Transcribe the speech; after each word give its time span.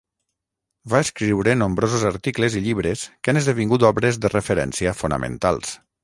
Va 0.93 0.99
escriure 1.05 1.53
nombrosos 1.61 2.05
articles 2.09 2.55
i 2.61 2.63
llibres 2.67 3.03
que 3.27 3.33
han 3.33 3.41
esdevingut 3.41 3.85
obres 3.91 4.17
de 4.23 4.31
referència 4.35 4.95
fonamentals. 5.03 5.75